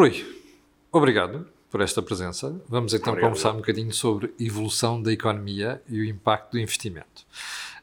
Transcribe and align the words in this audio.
Rui, 0.00 0.24
obrigado 0.90 1.46
por 1.70 1.82
esta 1.82 2.00
presença. 2.00 2.58
Vamos 2.66 2.94
então 2.94 3.12
Obrigado. 3.12 3.32
conversar 3.32 3.52
um 3.52 3.56
bocadinho 3.56 3.92
sobre 3.92 4.32
evolução 4.40 5.02
da 5.02 5.12
economia 5.12 5.82
e 5.86 6.00
o 6.00 6.04
impacto 6.06 6.52
do 6.52 6.58
investimento. 6.58 7.26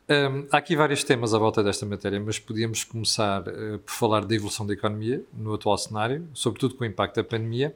Hum, 0.10 0.48
há 0.52 0.58
aqui 0.58 0.76
vários 0.76 1.04
temas 1.04 1.36
à 1.36 1.38
volta 1.38 1.64
desta 1.64 1.86
matéria, 1.86 2.20
mas 2.20 2.40
podíamos 2.40 2.84
começar 2.84 3.48
eh, 3.48 3.78
por 3.86 3.92
falar 3.92 4.26
da 4.26 4.34
evolução 4.34 4.66
da 4.66 4.74
economia 4.74 5.24
no 5.32 5.54
atual 5.54 5.78
cenário, 5.78 6.28
sobretudo 6.34 6.74
com 6.74 6.84
o 6.84 6.88
impacto 6.88 7.18
da 7.18 7.24
pandemia 7.24 7.76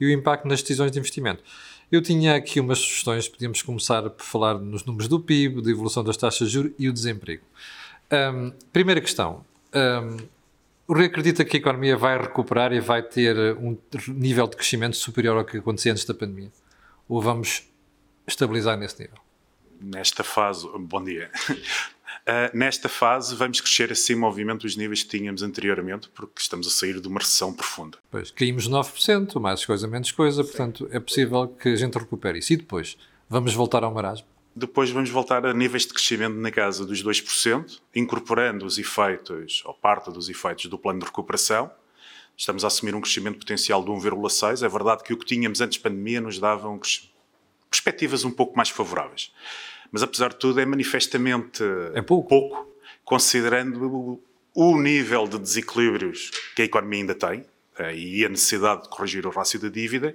e 0.00 0.06
o 0.06 0.10
impacto 0.10 0.48
nas 0.48 0.62
decisões 0.62 0.90
de 0.90 0.98
investimento. 0.98 1.44
Eu 1.92 2.00
tinha 2.00 2.36
aqui 2.36 2.60
umas 2.60 2.78
sugestões, 2.78 3.28
podíamos 3.28 3.60
começar 3.60 4.08
por 4.08 4.24
falar 4.24 4.54
nos 4.54 4.86
números 4.86 5.08
do 5.08 5.20
PIB, 5.20 5.60
da 5.60 5.70
evolução 5.70 6.02
das 6.02 6.16
taxas 6.16 6.48
de 6.48 6.54
juros 6.54 6.72
e 6.78 6.88
o 6.88 6.92
desemprego. 6.92 7.44
Hum, 8.10 8.50
primeira 8.72 9.02
questão. 9.02 9.44
Hum, 9.74 10.16
o 10.86 10.94
Rui 10.94 11.06
acredita 11.06 11.44
que 11.44 11.56
a 11.56 11.60
economia 11.60 11.96
vai 11.96 12.18
recuperar 12.18 12.72
e 12.72 12.80
vai 12.80 13.02
ter 13.02 13.36
um 13.56 13.76
nível 14.08 14.46
de 14.46 14.56
crescimento 14.56 14.96
superior 14.96 15.38
ao 15.38 15.44
que 15.44 15.58
acontecia 15.58 15.92
antes 15.92 16.04
da 16.04 16.12
pandemia? 16.12 16.52
Ou 17.08 17.20
vamos 17.20 17.68
estabilizar 18.26 18.76
nesse 18.76 19.00
nível? 19.00 19.18
Nesta 19.80 20.22
fase, 20.22 20.66
bom 20.78 21.02
dia. 21.02 21.30
Uh, 21.50 22.52
nesta 22.56 22.88
fase, 22.88 23.34
vamos 23.34 23.60
crescer 23.60 23.92
acima, 23.92 24.26
obviamente, 24.26 24.62
dos 24.62 24.76
níveis 24.76 25.02
que 25.02 25.18
tínhamos 25.18 25.42
anteriormente, 25.42 26.08
porque 26.14 26.40
estamos 26.40 26.66
a 26.66 26.70
sair 26.70 27.00
de 27.00 27.08
uma 27.08 27.20
recessão 27.20 27.52
profunda. 27.52 27.98
Pois, 28.10 28.30
caímos 28.30 28.68
9%, 28.68 29.40
mais 29.40 29.64
coisa, 29.64 29.88
menos 29.88 30.12
coisa, 30.12 30.44
portanto, 30.44 30.88
é 30.90 31.00
possível 31.00 31.48
que 31.48 31.70
a 31.70 31.76
gente 31.76 31.98
recupere 31.98 32.38
isso. 32.38 32.52
E 32.52 32.56
depois, 32.56 32.96
vamos 33.28 33.54
voltar 33.54 33.84
ao 33.84 33.92
marasmo? 33.92 34.33
Depois 34.56 34.90
vamos 34.90 35.10
voltar 35.10 35.44
a 35.44 35.52
níveis 35.52 35.84
de 35.84 35.92
crescimento 35.92 36.36
na 36.36 36.50
casa 36.50 36.86
dos 36.86 37.02
2%, 37.02 37.80
incorporando 37.94 38.64
os 38.64 38.78
efeitos, 38.78 39.62
ou 39.64 39.74
parte 39.74 40.10
dos 40.10 40.28
efeitos 40.28 40.66
do 40.66 40.78
plano 40.78 41.00
de 41.00 41.06
recuperação. 41.06 41.70
Estamos 42.36 42.64
a 42.64 42.68
assumir 42.68 42.94
um 42.94 43.00
crescimento 43.00 43.38
potencial 43.38 43.82
de 43.82 43.90
1,6%. 43.90 44.64
É 44.64 44.68
verdade 44.68 45.02
que 45.02 45.12
o 45.12 45.16
que 45.16 45.26
tínhamos 45.26 45.60
antes 45.60 45.78
da 45.78 45.88
pandemia 45.88 46.20
nos 46.20 46.38
dava 46.38 46.68
um 46.68 46.78
perspectivas 47.68 48.24
um 48.24 48.30
pouco 48.30 48.56
mais 48.56 48.68
favoráveis 48.68 49.32
mas 49.94 50.02
apesar 50.02 50.30
de 50.30 50.36
tudo 50.40 50.60
é 50.60 50.66
manifestamente 50.66 51.62
é 51.94 52.02
pouco, 52.02 52.28
pouco 52.28 52.68
considerando 53.04 54.20
o 54.52 54.76
nível 54.76 55.28
de 55.28 55.38
desequilíbrios 55.38 56.32
que 56.56 56.62
a 56.62 56.64
economia 56.64 57.00
ainda 57.00 57.14
tem 57.14 57.44
e 57.94 58.24
a 58.24 58.28
necessidade 58.28 58.84
de 58.84 58.88
corrigir 58.88 59.26
o 59.26 59.30
rácio 59.30 59.58
da 59.58 59.68
dívida, 59.68 60.14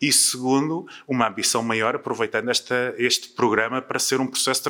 e 0.00 0.12
segundo, 0.12 0.86
uma 1.06 1.28
ambição 1.28 1.62
maior 1.62 1.94
aproveitando 1.94 2.50
esta, 2.50 2.94
este 2.98 3.28
programa 3.28 3.80
para 3.80 3.98
ser 3.98 4.20
um 4.20 4.26
processo 4.26 4.62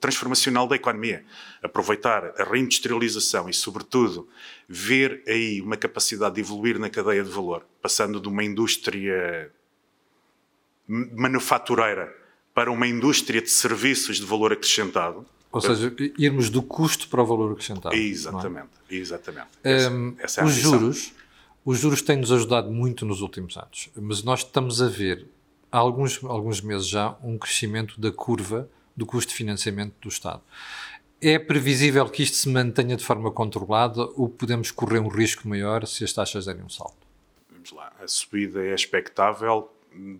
transformacional 0.00 0.68
da 0.68 0.76
economia. 0.76 1.24
Aproveitar 1.62 2.32
a 2.38 2.44
reindustrialização 2.44 3.48
e, 3.48 3.54
sobretudo, 3.54 4.28
ver 4.68 5.22
aí 5.26 5.60
uma 5.60 5.76
capacidade 5.76 6.36
de 6.36 6.40
evoluir 6.40 6.78
na 6.78 6.88
cadeia 6.88 7.24
de 7.24 7.30
valor, 7.30 7.66
passando 7.82 8.20
de 8.20 8.28
uma 8.28 8.44
indústria 8.44 9.50
manufatureira 10.88 12.14
para 12.54 12.70
uma 12.70 12.86
indústria 12.86 13.42
de 13.42 13.50
serviços 13.50 14.16
de 14.16 14.24
valor 14.24 14.52
acrescentado. 14.52 15.26
Ou 15.50 15.60
seja, 15.60 15.94
irmos 16.18 16.50
do 16.50 16.62
custo 16.62 17.08
para 17.08 17.22
o 17.22 17.26
valor 17.26 17.52
acrescentado. 17.52 17.94
Exatamente, 17.94 18.68
é? 18.90 18.94
exatamente. 18.94 19.48
Um, 19.64 20.14
essa, 20.18 20.24
essa 20.24 20.40
é 20.40 20.44
os 20.44 20.52
juros, 20.54 21.12
os 21.68 21.78
juros 21.78 22.00
têm-nos 22.00 22.32
ajudado 22.32 22.70
muito 22.70 23.04
nos 23.04 23.20
últimos 23.20 23.54
anos, 23.58 23.90
mas 23.94 24.22
nós 24.22 24.38
estamos 24.40 24.80
a 24.80 24.88
ver 24.88 25.26
há 25.70 25.76
alguns, 25.76 26.24
alguns 26.24 26.62
meses 26.62 26.88
já 26.88 27.14
um 27.22 27.36
crescimento 27.36 28.00
da 28.00 28.10
curva 28.10 28.66
do 28.96 29.04
custo 29.04 29.28
de 29.32 29.36
financiamento 29.36 29.92
do 30.00 30.08
Estado. 30.08 30.40
É 31.20 31.38
previsível 31.38 32.08
que 32.08 32.22
isto 32.22 32.38
se 32.38 32.48
mantenha 32.48 32.96
de 32.96 33.04
forma 33.04 33.30
controlada 33.30 34.00
ou 34.16 34.30
podemos 34.30 34.70
correr 34.70 34.98
um 34.98 35.08
risco 35.08 35.46
maior 35.46 35.86
se 35.86 36.04
as 36.04 36.10
taxas 36.10 36.46
derem 36.46 36.62
um 36.62 36.70
salto? 36.70 37.06
Vamos 37.52 37.70
lá, 37.72 37.92
a 38.02 38.08
subida 38.08 38.64
é 38.64 38.74
expectável, 38.74 39.70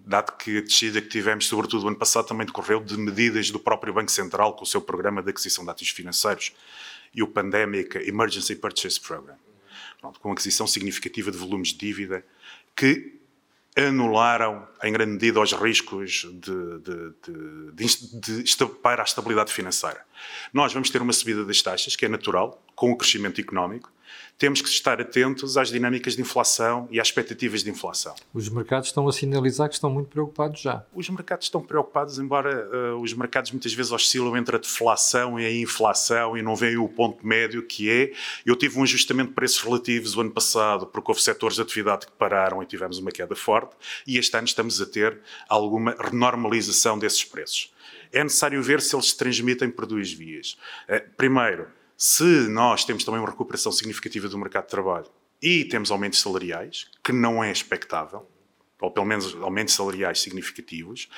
dado 0.05 0.37
que 0.37 0.59
a 0.59 0.61
descida 0.61 1.01
que 1.01 1.09
tivemos, 1.09 1.47
sobretudo 1.47 1.87
o 1.87 1.89
ano 1.89 1.97
passado, 1.97 2.27
também 2.27 2.47
decorreu 2.47 2.79
de 2.79 2.95
medidas 2.99 3.51
do 3.51 3.59
próprio 3.59 3.95
Banco 3.95 4.13
Central 4.13 4.53
com 4.53 4.65
o 4.65 4.67
seu 4.67 4.83
programa 4.83 5.23
de 5.23 5.31
aquisição 5.31 5.65
de 5.65 5.71
ativos 5.71 5.95
financeiros 5.95 6.53
e 7.15 7.23
o 7.23 7.27
Pandemic 7.27 7.97
Emergency 8.07 8.55
Purchase 8.55 9.01
Program, 9.01 9.37
Pronto, 10.01 10.21
com 10.21 10.31
aquisição 10.33 10.67
significativa 10.67 11.31
de 11.31 11.37
volumes 11.37 11.69
de 11.69 11.79
dívida 11.79 12.25
que 12.75 13.19
anularam 13.77 14.67
em 14.83 14.93
grande 14.93 15.13
medida 15.13 15.41
os 15.41 15.53
riscos 15.53 16.27
de, 16.33 16.79
de, 16.81 17.15
de, 17.75 18.67
para 18.83 19.03
a 19.03 19.05
estabilidade 19.05 19.53
financeira. 19.53 20.05
Nós 20.53 20.73
vamos 20.73 20.91
ter 20.91 21.01
uma 21.01 21.13
subida 21.13 21.45
das 21.45 21.63
taxas, 21.63 21.95
que 21.95 22.05
é 22.05 22.09
natural, 22.09 22.63
com 22.75 22.91
o 22.91 22.97
crescimento 22.97 23.41
económico, 23.41 23.93
temos 24.39 24.63
que 24.63 24.69
estar 24.69 25.01
atentos 25.01 25.57
às 25.57 25.69
dinâmicas 25.69 26.15
de 26.15 26.23
inflação 26.23 26.89
e 26.91 27.01
às 27.01 27.09
expectativas 27.09 27.65
de 27.65 27.71
inflação. 27.71 28.15
Os 28.33 28.49
mercados 28.49 28.89
estão 28.89 29.09
a 29.09 29.13
sinalizar 29.13 29.69
que 29.69 29.75
estão 29.75 29.91
muito 29.91 30.09
preocupados 30.09 30.61
já. 30.61 30.85
Os 30.95 31.09
mercados 31.11 31.47
estão 31.47 31.61
preocupados, 31.61 32.19
embora 32.19 32.69
uh, 32.69 33.01
os 33.01 33.13
mercados 33.13 33.51
muitas 33.51 33.75
vezes 33.75 33.91
oscilam 33.91 34.37
entre 34.37 34.57
a 34.57 34.59
deflação 34.59 35.41
e 35.41 35.45
a 35.45 35.53
inflação 35.53 36.37
e 36.37 36.43
não 36.43 36.55
veem 36.55 36.77
o 36.77 36.89
ponto 36.89 37.27
médio 37.27 37.67
que 37.67 37.91
é. 37.91 38.13
Eu 38.47 38.55
tive 38.55 38.79
um 38.79 38.85
ajustamento 38.85 39.31
de 39.31 39.35
preços 39.35 39.61
relativos 39.61 40.17
o 40.17 40.21
ano 40.21 40.31
passado, 40.31 40.87
porque 40.87 41.11
houve 41.11 41.21
setores 41.21 41.57
de 41.57 41.63
atividade 41.63 42.07
que 42.07 42.13
pararam 42.13 42.63
e 42.63 42.67
tivemos 42.67 42.99
uma 42.99 43.11
queda 43.11 43.35
forte, 43.35 43.75
e 44.07 44.19
este 44.19 44.37
ano 44.37 44.47
estamos 44.47 44.81
a 44.81 44.87
ter 44.87 45.21
alguma 45.49 45.97
renormalização 45.99 46.99
desses 46.99 47.25
preços. 47.25 47.73
É 48.13 48.23
necessário 48.23 48.63
ver 48.63 48.81
se 48.81 48.95
eles 48.95 49.11
se 49.11 49.17
transmitem 49.17 49.69
por 49.71 49.85
duas 49.85 50.13
vias. 50.13 50.57
Uh, 50.89 51.03
primeiro, 51.17 51.67
se 52.01 52.49
nós 52.49 52.85
temos 52.85 53.03
também 53.03 53.21
uma 53.21 53.29
recuperação 53.29 53.73
significativa 53.73 54.29
do 54.29 54.39
mercado 54.39 54.67
de 54.67 54.71
trabalho 54.71 55.09
e 55.43 55.65
temos 55.65 55.91
aumentos 55.91 56.21
salariais, 56.21 56.87
que 57.03 57.11
não 57.11 57.43
é 57.43 57.51
expectável, 57.51 58.25
ou 58.81 58.89
pelo 58.89 59.05
menos 59.05 59.35
aumentos 59.43 59.75
salariais 59.75 60.21
significativos. 60.21 61.09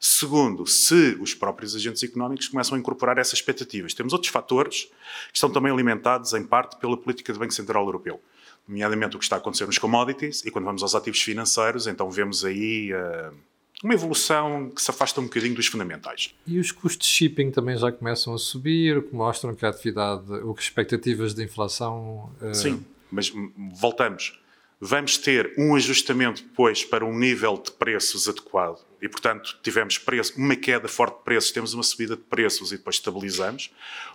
Segundo, 0.00 0.66
se 0.66 1.14
os 1.20 1.34
próprios 1.34 1.76
agentes 1.76 2.02
económicos 2.02 2.48
começam 2.48 2.74
a 2.74 2.78
incorporar 2.78 3.18
essas 3.18 3.34
expectativas. 3.34 3.92
Temos 3.92 4.14
outros 4.14 4.32
fatores 4.32 4.84
que 5.28 5.34
estão 5.34 5.50
também 5.50 5.70
alimentados, 5.70 6.32
em 6.32 6.42
parte, 6.42 6.78
pela 6.78 6.96
política 6.96 7.34
do 7.34 7.38
Banco 7.38 7.52
Central 7.52 7.84
Europeu. 7.84 8.18
Nomeadamente 8.66 9.16
o 9.16 9.18
que 9.18 9.24
está 9.26 9.36
a 9.36 9.38
acontecer 9.40 9.66
nos 9.66 9.76
commodities, 9.76 10.42
e 10.46 10.50
quando 10.50 10.64
vamos 10.64 10.82
aos 10.82 10.94
ativos 10.94 11.20
financeiros, 11.20 11.86
então 11.86 12.10
vemos 12.10 12.46
aí. 12.46 12.94
Uh, 12.94 13.49
uma 13.82 13.94
evolução 13.94 14.70
que 14.70 14.80
se 14.80 14.90
afasta 14.90 15.20
um 15.20 15.24
bocadinho 15.24 15.54
dos 15.54 15.66
fundamentais. 15.66 16.34
E 16.46 16.58
os 16.58 16.70
custos 16.70 17.06
de 17.06 17.12
shipping 17.12 17.50
também 17.50 17.76
já 17.76 17.90
começam 17.90 18.34
a 18.34 18.38
subir, 18.38 18.98
o 18.98 19.02
que 19.02 19.14
mostram 19.14 19.54
que 19.54 19.64
a 19.64 19.70
atividade, 19.70 20.32
o 20.32 20.54
que 20.54 20.62
expectativas 20.62 21.34
de 21.34 21.44
inflação. 21.44 22.30
Uh... 22.40 22.54
Sim, 22.54 22.84
mas 23.10 23.32
voltamos. 23.80 24.38
Vamos 24.82 25.18
ter 25.18 25.52
um 25.58 25.74
ajustamento 25.74 26.42
depois 26.42 26.82
para 26.82 27.04
um 27.04 27.14
nível 27.14 27.58
de 27.58 27.70
preços 27.70 28.26
adequado. 28.26 28.82
E, 29.02 29.10
portanto, 29.10 29.58
tivemos 29.62 29.98
preço, 29.98 30.32
uma 30.38 30.56
queda 30.56 30.88
forte 30.88 31.18
de 31.18 31.24
preços, 31.24 31.50
temos 31.50 31.74
uma 31.74 31.82
subida 31.82 32.16
de 32.16 32.22
preços 32.22 32.72
e 32.72 32.78
depois 32.78 32.96
estabilizamos, 32.96 33.70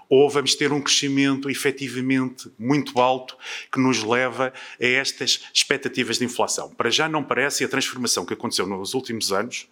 ou 0.09 0.27
vamos 0.27 0.55
ter 0.55 0.71
um 0.71 0.81
crescimento 0.81 1.51
efetivamente 1.51 2.51
muito 2.57 2.99
alto 2.99 3.37
que 3.71 3.79
nos 3.79 4.03
leva 4.03 4.51
a 4.81 4.85
estas 4.85 5.47
expectativas 5.53 6.17
de 6.17 6.25
inflação. 6.25 6.73
Para 6.73 6.89
já 6.89 7.07
não 7.07 7.23
parece, 7.23 7.63
e 7.63 7.65
a 7.65 7.69
transformação 7.69 8.25
que 8.25 8.33
aconteceu 8.33 8.65
nos 8.65 8.95
últimos 8.95 9.31
anos 9.31 9.67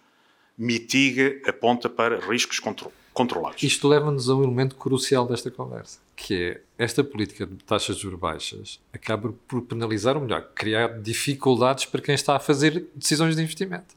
mitiga, 0.56 1.40
aponta 1.44 1.88
para 1.88 2.20
riscos 2.20 2.60
controlados. 3.14 3.62
Isto 3.62 3.88
leva-nos 3.88 4.28
a 4.28 4.34
um 4.34 4.42
elemento 4.42 4.76
crucial 4.76 5.26
desta 5.26 5.50
conversa 5.50 6.04
que 6.16 6.42
é 6.42 6.60
esta 6.76 7.04
política 7.04 7.46
de 7.46 7.56
taxas 7.64 7.96
de 7.96 8.02
juros 8.02 8.18
baixas 8.18 8.80
acaba 8.92 9.32
por 9.46 9.62
penalizar, 9.62 10.16
ou 10.16 10.22
melhor, 10.22 10.48
criar 10.54 11.00
dificuldades 11.00 11.84
para 11.84 12.00
quem 12.00 12.14
está 12.14 12.36
a 12.36 12.40
fazer 12.40 12.86
decisões 12.94 13.36
de 13.36 13.42
investimento. 13.42 13.94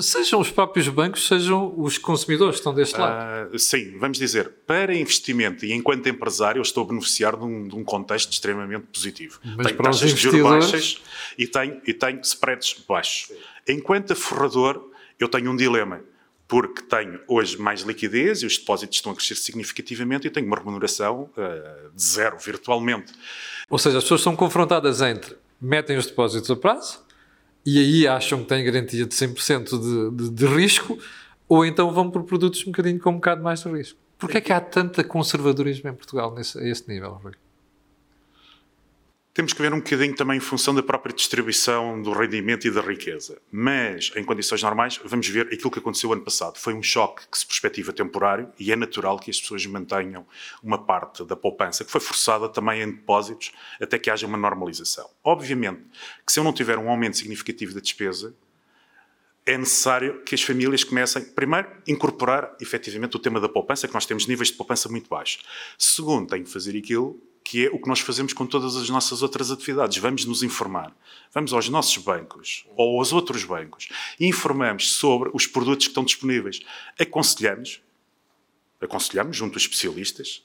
Sejam 0.00 0.40
os 0.40 0.50
próprios 0.50 0.88
bancos, 0.88 1.26
sejam 1.26 1.74
os 1.76 1.98
consumidores 1.98 2.56
que 2.56 2.60
estão 2.60 2.74
deste 2.74 2.98
lado. 2.98 3.52
Uh, 3.52 3.58
sim, 3.58 3.96
vamos 3.98 4.18
dizer, 4.18 4.48
para 4.66 4.94
investimento 4.94 5.64
e 5.64 5.72
enquanto 5.72 6.08
empresário, 6.08 6.58
eu 6.58 6.62
estou 6.62 6.84
a 6.84 6.86
beneficiar 6.86 7.36
de 7.36 7.44
um, 7.44 7.68
de 7.68 7.74
um 7.74 7.82
contexto 7.82 8.30
extremamente 8.32 8.86
positivo. 8.92 9.40
Mas 9.42 9.66
tenho 9.66 9.76
para 9.76 9.86
taxas 9.86 10.12
os 10.12 10.14
de 10.14 10.22
juros 10.22 10.42
baixas 10.42 11.02
e 11.36 11.46
tenho, 11.46 11.80
e 11.86 11.92
tenho 11.92 12.20
spreads 12.20 12.84
baixos. 12.86 13.32
Enquanto 13.68 14.12
aforrador, 14.12 14.90
eu 15.18 15.28
tenho 15.28 15.50
um 15.50 15.56
dilema 15.56 16.00
porque 16.46 16.82
tenho 16.82 17.20
hoje 17.26 17.58
mais 17.58 17.80
liquidez 17.80 18.42
e 18.42 18.46
os 18.46 18.58
depósitos 18.58 18.96
estão 18.96 19.12
a 19.12 19.14
crescer 19.14 19.34
significativamente 19.34 20.26
e 20.26 20.30
tenho 20.30 20.46
uma 20.46 20.56
remuneração 20.56 21.30
uh, 21.36 21.90
de 21.94 22.02
zero, 22.02 22.38
virtualmente. 22.38 23.12
Ou 23.68 23.78
seja, 23.78 23.98
as 23.98 24.04
pessoas 24.04 24.20
são 24.20 24.36
confrontadas 24.36 25.00
entre 25.00 25.36
metem 25.60 25.96
os 25.96 26.06
depósitos 26.06 26.50
a 26.50 26.56
prazo 26.56 27.02
e 27.64 27.78
aí 27.78 28.06
acham 28.06 28.42
que 28.42 28.48
têm 28.48 28.64
garantia 28.64 29.06
de 29.06 29.14
100% 29.14 29.68
de, 29.70 30.16
de, 30.16 30.30
de 30.30 30.46
risco 30.46 30.98
ou 31.48 31.64
então 31.64 31.90
vão 31.92 32.10
por 32.10 32.24
produtos 32.24 32.62
um 32.62 32.70
bocadinho 32.70 32.98
com 33.00 33.10
um 33.10 33.14
bocado 33.14 33.42
mais 33.42 33.62
de 33.62 33.70
risco. 33.70 33.98
Porquê 34.18 34.38
é 34.38 34.40
que 34.40 34.52
há 34.52 34.60
tanta 34.60 35.02
conservadorismo 35.02 35.88
em 35.88 35.94
Portugal 35.94 36.34
nesse, 36.34 36.58
a 36.58 36.68
esse 36.68 36.88
nível, 36.88 37.12
Rui? 37.22 37.32
Temos 39.34 39.52
que 39.52 39.60
ver 39.60 39.74
um 39.74 39.78
bocadinho 39.78 40.14
também 40.14 40.36
em 40.36 40.40
função 40.40 40.72
da 40.72 40.82
própria 40.82 41.12
distribuição 41.12 42.00
do 42.00 42.12
rendimento 42.12 42.68
e 42.68 42.70
da 42.70 42.80
riqueza. 42.80 43.36
Mas, 43.50 44.12
em 44.14 44.22
condições 44.22 44.62
normais, 44.62 45.00
vamos 45.04 45.26
ver 45.26 45.48
aquilo 45.52 45.72
que 45.72 45.80
aconteceu 45.80 46.12
ano 46.12 46.22
passado. 46.22 46.56
Foi 46.56 46.72
um 46.72 46.82
choque 46.82 47.26
que 47.28 47.36
se 47.36 47.44
perspectiva 47.44 47.92
temporário 47.92 48.48
e 48.60 48.70
é 48.70 48.76
natural 48.76 49.18
que 49.18 49.32
as 49.32 49.40
pessoas 49.40 49.66
mantenham 49.66 50.24
uma 50.62 50.78
parte 50.78 51.24
da 51.24 51.34
poupança, 51.34 51.84
que 51.84 51.90
foi 51.90 52.00
forçada 52.00 52.48
também 52.48 52.82
em 52.82 52.92
depósitos, 52.92 53.50
até 53.82 53.98
que 53.98 54.08
haja 54.08 54.24
uma 54.24 54.38
normalização. 54.38 55.10
Obviamente 55.24 55.82
que 56.24 56.32
se 56.32 56.38
eu 56.38 56.44
não 56.44 56.52
tiver 56.52 56.78
um 56.78 56.88
aumento 56.88 57.16
significativo 57.16 57.74
da 57.74 57.80
despesa, 57.80 58.36
é 59.44 59.58
necessário 59.58 60.22
que 60.22 60.36
as 60.36 60.42
famílias 60.42 60.84
comecem, 60.84 61.24
primeiro, 61.24 61.68
incorporar 61.88 62.56
efetivamente 62.60 63.16
o 63.16 63.18
tema 63.18 63.40
da 63.40 63.48
poupança, 63.48 63.88
que 63.88 63.94
nós 63.94 64.06
temos 64.06 64.28
níveis 64.28 64.48
de 64.48 64.54
poupança 64.54 64.88
muito 64.88 65.10
baixos. 65.10 65.42
Segundo, 65.76 66.28
tem 66.30 66.44
que 66.44 66.50
fazer 66.50 66.78
aquilo 66.78 67.20
que 67.44 67.66
é 67.66 67.70
o 67.70 67.78
que 67.78 67.86
nós 67.86 68.00
fazemos 68.00 68.32
com 68.32 68.46
todas 68.46 68.74
as 68.74 68.88
nossas 68.88 69.22
outras 69.22 69.50
atividades. 69.50 69.98
Vamos 69.98 70.24
nos 70.24 70.42
informar. 70.42 70.96
Vamos 71.32 71.52
aos 71.52 71.68
nossos 71.68 72.02
bancos 72.02 72.64
ou 72.74 72.98
aos 72.98 73.12
outros 73.12 73.44
bancos 73.44 73.88
e 74.18 74.26
informamos 74.26 74.90
sobre 74.92 75.30
os 75.34 75.46
produtos 75.46 75.86
que 75.86 75.90
estão 75.90 76.04
disponíveis. 76.04 76.60
Aconselhamos, 76.98 77.82
aconselhamos 78.80 79.36
junto 79.36 79.58
a 79.58 79.60
especialistas 79.60 80.42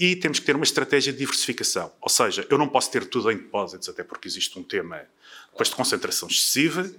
e 0.00 0.16
temos 0.16 0.38
que 0.38 0.46
ter 0.46 0.56
uma 0.56 0.64
estratégia 0.64 1.12
de 1.12 1.18
diversificação. 1.18 1.92
Ou 2.00 2.08
seja, 2.08 2.46
eu 2.48 2.56
não 2.56 2.68
posso 2.68 2.90
ter 2.90 3.04
tudo 3.04 3.30
em 3.30 3.36
depósitos, 3.36 3.88
até 3.88 4.02
porque 4.02 4.26
existe 4.26 4.58
um 4.58 4.62
tema 4.62 5.02
depois 5.50 5.68
de 5.68 5.76
concentração 5.76 6.28
excessiva 6.28 6.90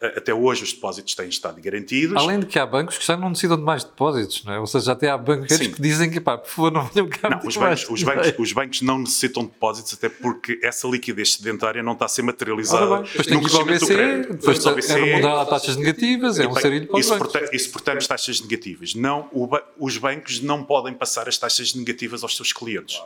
até 0.00 0.34
hoje 0.34 0.62
os 0.62 0.72
depósitos 0.72 1.14
têm 1.14 1.28
estado 1.28 1.60
garantidos. 1.60 2.16
Além 2.16 2.40
de 2.40 2.46
que 2.46 2.58
há 2.58 2.66
bancos 2.66 2.98
que 2.98 3.06
já 3.06 3.16
não 3.16 3.30
necessitam 3.30 3.56
de 3.56 3.62
mais 3.62 3.82
depósitos, 3.82 4.44
não 4.44 4.52
é? 4.52 4.60
Ou 4.60 4.66
seja, 4.66 4.92
até 4.92 5.08
há 5.08 5.16
bancos 5.16 5.56
que 5.56 5.80
dizem 5.80 6.10
que, 6.10 6.20
pá, 6.20 6.36
por 6.36 6.48
favor, 6.48 6.72
não 6.72 6.84
venham 6.86 7.08
cá 7.08 7.30
não, 7.30 7.38
os 7.38 7.56
bancos, 7.56 7.86
os, 7.88 8.02
bancos, 8.02 8.34
os 8.38 8.52
bancos 8.52 8.82
não 8.82 8.98
necessitam 8.98 9.44
de 9.44 9.50
depósitos, 9.50 9.94
até 9.94 10.08
porque 10.08 10.60
essa 10.62 10.86
liquidez 10.86 11.34
sedentária 11.34 11.82
não 11.82 11.94
está 11.94 12.04
a 12.04 12.08
ser 12.08 12.22
materializada 12.22 13.02
depois 13.02 13.26
tem 13.26 13.40
que 13.40 13.46
ir 13.46 13.56
ao 13.56 13.64
BCE, 13.64 14.32
depois 14.34 14.90
é 14.90 14.94
remunerar 14.94 15.38
a 15.40 15.46
taxas 15.46 15.76
negativas, 15.76 16.38
é 16.38 16.46
um 16.46 16.54
sarilho 16.54 16.86
para 16.86 16.98
os 16.98 17.08
bancos. 17.08 17.50
Isso, 17.52 17.70
portanto, 17.70 18.06
taxas 18.06 18.40
negativas. 18.40 18.94
Não, 18.94 19.28
o, 19.32 19.48
os 19.78 19.96
bancos 19.96 20.40
não 20.40 20.62
podem 20.62 20.92
passar 20.92 21.28
as 21.28 21.38
taxas 21.38 21.74
negativas 21.74 22.22
aos 22.22 22.36
seus 22.36 22.52
clientes. 22.52 23.00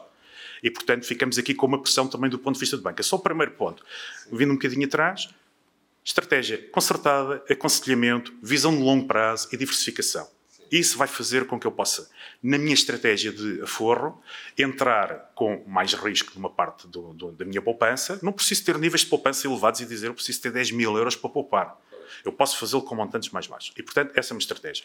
E, 0.62 0.70
portanto, 0.70 1.06
ficamos 1.06 1.38
aqui 1.38 1.54
com 1.54 1.66
uma 1.66 1.80
pressão 1.80 2.06
também 2.06 2.28
do 2.28 2.38
ponto 2.38 2.54
de 2.54 2.60
vista 2.60 2.76
de 2.76 2.82
banca. 2.82 3.02
Só 3.02 3.16
o 3.16 3.18
primeiro 3.18 3.52
ponto. 3.52 3.82
Vindo 4.30 4.50
um 4.50 4.56
bocadinho 4.56 4.86
atrás, 4.86 5.28
Estratégia 6.04 6.58
concertada, 6.70 7.44
aconselhamento, 7.48 8.34
visão 8.42 8.74
de 8.74 8.82
longo 8.82 9.06
prazo 9.06 9.48
e 9.52 9.56
diversificação. 9.56 10.28
Isso 10.70 10.96
vai 10.96 11.08
fazer 11.08 11.46
com 11.46 11.58
que 11.58 11.66
eu 11.66 11.72
possa, 11.72 12.08
na 12.40 12.56
minha 12.56 12.74
estratégia 12.74 13.32
de 13.32 13.60
aforro, 13.62 14.22
entrar 14.56 15.32
com 15.34 15.64
mais 15.66 15.92
risco 15.94 16.30
de 16.30 16.38
uma 16.38 16.48
parte 16.48 16.86
do, 16.86 17.12
do, 17.12 17.32
da 17.32 17.44
minha 17.44 17.60
poupança. 17.60 18.20
Não 18.22 18.32
preciso 18.32 18.64
ter 18.64 18.78
níveis 18.78 19.00
de 19.00 19.08
poupança 19.08 19.48
elevados 19.48 19.80
e 19.80 19.86
dizer 19.86 20.06
eu 20.06 20.14
preciso 20.14 20.40
ter 20.40 20.52
10 20.52 20.70
mil 20.70 20.96
euros 20.96 21.16
para 21.16 21.28
poupar. 21.28 21.76
Eu 22.24 22.32
posso 22.32 22.56
fazê-lo 22.56 22.82
com 22.82 22.94
montantes 22.94 23.30
mais 23.30 23.48
baixos. 23.48 23.74
E, 23.76 23.82
portanto, 23.82 24.12
essa 24.14 24.32
é 24.32 24.34
uma 24.34 24.40
estratégia. 24.40 24.84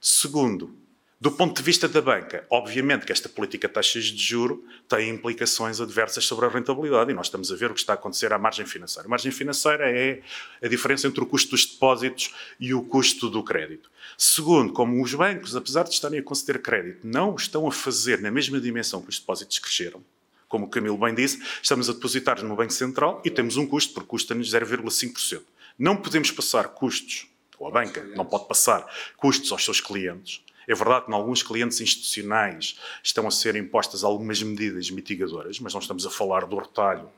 Segundo, 0.00 0.76
do 1.22 1.30
ponto 1.30 1.58
de 1.58 1.62
vista 1.62 1.86
da 1.86 2.00
banca, 2.00 2.46
obviamente 2.48 3.04
que 3.04 3.12
esta 3.12 3.28
política 3.28 3.68
de 3.68 3.74
taxas 3.74 4.04
de 4.04 4.24
juro 4.24 4.64
tem 4.88 5.10
implicações 5.10 5.78
adversas 5.78 6.24
sobre 6.24 6.46
a 6.46 6.48
rentabilidade 6.48 7.10
e 7.10 7.14
nós 7.14 7.26
estamos 7.26 7.52
a 7.52 7.56
ver 7.56 7.70
o 7.70 7.74
que 7.74 7.80
está 7.80 7.92
a 7.92 7.94
acontecer 7.94 8.32
à 8.32 8.38
margem 8.38 8.64
financeira. 8.64 9.06
A 9.06 9.10
margem 9.10 9.30
financeira 9.30 9.90
é 9.90 10.22
a 10.62 10.66
diferença 10.66 11.06
entre 11.06 11.22
o 11.22 11.26
custo 11.26 11.50
dos 11.50 11.66
depósitos 11.66 12.34
e 12.58 12.72
o 12.72 12.82
custo 12.82 13.28
do 13.28 13.42
crédito. 13.42 13.90
Segundo, 14.16 14.72
como 14.72 15.02
os 15.02 15.12
bancos, 15.12 15.54
apesar 15.54 15.82
de 15.82 15.90
estarem 15.90 16.20
a 16.20 16.22
conceder 16.22 16.62
crédito, 16.62 17.06
não 17.06 17.34
estão 17.34 17.68
a 17.68 17.72
fazer 17.72 18.22
na 18.22 18.30
mesma 18.30 18.58
dimensão 18.58 19.02
que 19.02 19.10
os 19.10 19.18
depósitos 19.18 19.58
cresceram, 19.58 20.02
como 20.48 20.64
o 20.64 20.70
Camilo 20.70 20.96
bem 20.96 21.14
disse, 21.14 21.38
estamos 21.62 21.90
a 21.90 21.92
depositar 21.92 22.42
no 22.42 22.56
Banco 22.56 22.72
Central 22.72 23.20
e 23.22 23.30
temos 23.30 23.58
um 23.58 23.66
custo, 23.66 23.92
porque 23.92 24.08
custa-nos 24.08 24.50
0,5%. 24.50 25.42
Não 25.78 25.98
podemos 25.98 26.30
passar 26.30 26.68
custos, 26.68 27.26
ou 27.58 27.68
a 27.68 27.70
banca 27.70 28.02
não 28.16 28.24
pode 28.24 28.48
passar 28.48 28.86
custos 29.18 29.52
aos 29.52 29.62
seus 29.62 29.82
clientes 29.82 30.42
é 30.66 30.74
verdade 30.74 31.06
que 31.06 31.10
em 31.10 31.14
alguns 31.14 31.42
clientes 31.42 31.80
institucionais 31.80 32.78
estão 33.02 33.26
a 33.26 33.30
ser 33.30 33.56
impostas 33.56 34.04
algumas 34.04 34.42
medidas 34.42 34.90
mitigadoras, 34.90 35.58
mas 35.60 35.72
não 35.72 35.80
estamos 35.80 36.06
a 36.06 36.10
falar 36.10 36.46
do 36.46 36.58
retalho, 36.58 37.10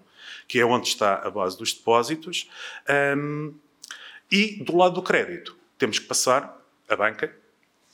que 0.47 0.59
é 0.59 0.65
onde 0.65 0.89
está 0.89 1.17
a 1.17 1.31
base 1.31 1.56
dos 1.56 1.73
depósitos. 1.73 2.49
Um, 3.17 3.55
e 4.31 4.62
do 4.65 4.77
lado 4.77 4.94
do 4.94 5.03
crédito, 5.03 5.56
temos 5.77 5.99
que 5.99 6.06
passar 6.06 6.59
a 6.89 6.97
banca 6.97 7.42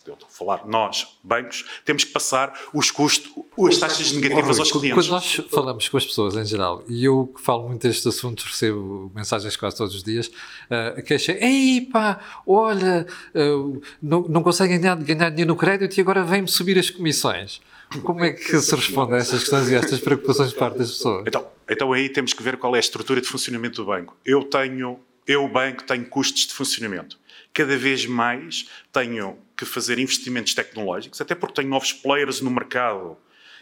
eu 0.08 0.14
estou 0.14 0.28
a 0.28 0.30
falar, 0.30 0.66
nós, 0.66 1.18
bancos, 1.22 1.64
temos 1.84 2.04
que 2.04 2.12
passar 2.12 2.58
os 2.72 2.90
custos, 2.90 3.30
as 3.66 3.78
taxas 3.78 4.12
negativas 4.12 4.58
aos 4.58 4.72
clientes. 4.72 4.94
Quando 4.94 5.10
nós 5.10 5.40
falamos 5.50 5.88
com 5.88 5.96
as 5.96 6.06
pessoas 6.06 6.36
em 6.36 6.44
geral, 6.44 6.82
e 6.88 7.04
eu 7.04 7.32
que 7.34 7.42
falo 7.42 7.68
muito 7.68 7.82
destes 7.82 8.06
assuntos, 8.06 8.44
recebo 8.44 9.10
mensagens 9.14 9.56
quase 9.56 9.76
todos 9.76 9.94
os 9.94 10.02
dias, 10.02 10.28
uh, 10.28 10.98
a 10.98 11.02
queixa 11.02 11.32
é, 11.32 11.44
ei 11.44 11.80
pá, 11.82 12.20
olha, 12.46 13.06
uh, 13.34 13.80
não, 14.02 14.22
não 14.22 14.42
conseguem 14.42 14.80
ganhar, 14.80 14.96
ganhar 14.96 15.30
dinheiro 15.30 15.48
no 15.48 15.56
crédito 15.56 15.96
e 15.96 16.00
agora 16.00 16.24
vem-me 16.24 16.48
subir 16.48 16.78
as 16.78 16.90
comissões. 16.90 17.60
Como 18.02 18.22
é 18.22 18.32
que 18.32 18.60
se 18.60 18.74
responde 18.74 19.14
a 19.14 19.16
estas 19.16 19.40
questões 19.40 19.70
e 19.70 19.74
a 19.74 19.78
estas 19.78 20.00
preocupações 20.00 20.50
de 20.50 20.56
parte 20.56 20.78
das 20.78 20.90
pessoas? 20.90 21.24
Então, 21.26 21.46
então 21.68 21.92
aí 21.92 22.08
temos 22.08 22.34
que 22.34 22.42
ver 22.42 22.58
qual 22.58 22.74
é 22.74 22.78
a 22.78 22.80
estrutura 22.80 23.20
de 23.20 23.26
funcionamento 23.26 23.82
do 23.82 23.86
banco. 23.86 24.14
Eu 24.24 24.44
tenho, 24.44 25.00
eu, 25.28 25.46
banco, 25.46 25.84
tenho 25.84 26.06
custos 26.06 26.46
de 26.46 26.54
funcionamento 26.54 27.18
cada 27.58 27.76
vez 27.76 28.06
mais 28.06 28.68
tenho 28.92 29.36
que 29.56 29.64
fazer 29.64 29.98
investimentos 29.98 30.54
tecnológicos, 30.54 31.20
até 31.20 31.34
porque 31.34 31.56
tenho 31.56 31.68
novos 31.68 31.92
players 31.92 32.40
no 32.40 32.50
mercado. 32.50 33.16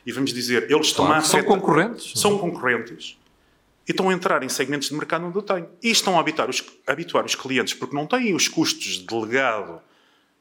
E 0.04 0.12
vamos 0.12 0.34
dizer, 0.34 0.70
eles 0.70 0.88
estão 0.88 1.06
claro, 1.06 1.20
a 1.20 1.24
São 1.24 1.42
concorrentes. 1.42 2.12
São 2.14 2.38
concorrentes. 2.38 3.18
E 3.88 3.92
estão 3.92 4.10
a 4.10 4.12
entrar 4.12 4.42
em 4.42 4.48
segmentos 4.50 4.88
de 4.88 4.94
mercado 4.94 5.24
onde 5.24 5.36
eu 5.36 5.42
tenho. 5.42 5.68
E 5.82 5.90
estão 5.90 6.18
a 6.18 6.20
habituar 6.20 6.50
os, 6.50 6.62
habituar 6.86 7.24
os 7.24 7.34
clientes, 7.34 7.72
porque 7.72 7.96
não 7.96 8.06
têm 8.06 8.34
os 8.34 8.48
custos 8.48 8.98
de 8.98 9.14
legado 9.14 9.80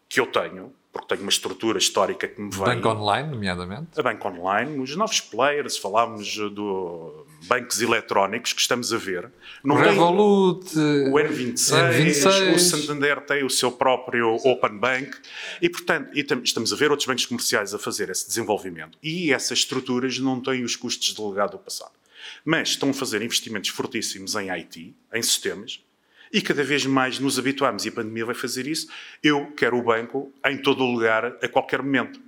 que 0.09 0.19
eu 0.19 0.27
tenho, 0.27 0.73
porque 0.95 1.09
tenho 1.09 1.23
uma 1.23 1.29
estrutura 1.29 1.77
histórica 1.77 2.25
que 2.25 2.41
me 2.41 2.49
vem. 2.49 2.63
Banco 2.63 2.87
online, 2.87 3.29
nomeadamente. 3.29 3.99
A 3.99 4.01
banco 4.01 4.29
online, 4.29 4.79
os 4.79 4.95
novos 4.95 5.19
players, 5.19 5.77
falámos 5.77 6.37
do 6.51 7.25
bancos 7.47 7.81
eletrónicos 7.81 8.53
que 8.53 8.61
estamos 8.61 8.93
a 8.93 8.97
ver. 8.97 9.29
Não 9.61 9.75
o 9.75 9.77
Revolut, 9.77 10.65
o 10.79 11.11
N26, 11.11 11.91
N26, 11.91 12.55
o 12.55 12.59
Santander 12.59 13.19
tem 13.25 13.43
o 13.43 13.49
seu 13.49 13.73
próprio 13.73 14.35
Open 14.35 14.77
Bank 14.77 15.17
e, 15.61 15.69
portanto, 15.69 16.17
e 16.17 16.25
estamos 16.43 16.71
a 16.71 16.75
ver 16.77 16.91
outros 16.91 17.05
bancos 17.05 17.25
comerciais 17.25 17.73
a 17.73 17.77
fazer 17.77 18.09
esse 18.09 18.25
desenvolvimento. 18.25 18.97
E 19.03 19.33
essas 19.33 19.59
estruturas 19.59 20.17
não 20.17 20.39
têm 20.39 20.63
os 20.63 20.77
custos 20.77 21.13
de 21.13 21.21
legado 21.21 21.51
do 21.51 21.59
passado. 21.59 21.91
Mas 22.45 22.69
estão 22.69 22.89
a 22.89 22.93
fazer 22.93 23.21
investimentos 23.21 23.69
fortíssimos 23.69 24.33
em 24.35 24.49
IT, 24.49 24.95
em 25.13 25.21
sistemas, 25.21 25.83
e 26.31 26.41
cada 26.41 26.63
vez 26.63 26.85
mais 26.85 27.19
nos 27.19 27.39
habituamos, 27.39 27.85
e 27.85 27.89
a 27.89 27.91
pandemia 27.91 28.25
vai 28.25 28.35
fazer 28.35 28.67
isso. 28.67 28.87
Eu 29.23 29.51
quero 29.55 29.77
o 29.77 29.83
banco 29.83 30.31
em 30.45 30.57
todo 30.57 30.83
o 30.83 30.91
lugar, 30.91 31.25
a 31.41 31.47
qualquer 31.47 31.81
momento. 31.81 32.19